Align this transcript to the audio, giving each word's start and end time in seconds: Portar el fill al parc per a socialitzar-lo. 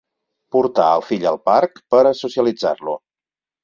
Portar 0.55 0.87
el 0.95 1.05
fill 1.11 1.29
al 1.33 1.39
parc 1.51 1.79
per 1.97 2.03
a 2.07 2.17
socialitzar-lo. 2.25 3.01